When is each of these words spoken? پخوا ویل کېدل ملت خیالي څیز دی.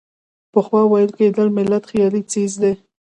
پخوا 0.53 0.81
ویل 0.87 1.11
کېدل 1.17 1.47
ملت 1.57 1.83
خیالي 1.91 2.21
څیز 2.31 2.51
دی. 2.61 2.73